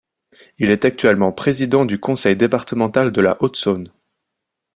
[0.57, 3.91] Il est actuellement président du conseil départemental de la Haute-Saône.